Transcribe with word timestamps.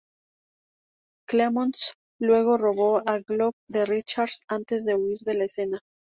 Clemmons 1.29 1.93
luego 2.19 2.57
robó 2.57 3.03
la 3.05 3.19
Glock 3.19 3.55
de 3.69 3.85
Richards 3.85 4.41
antes 4.47 4.83
de 4.83 4.95
huir 4.95 5.19
de 5.19 5.33
la 5.35 5.43
escena. 5.43 5.79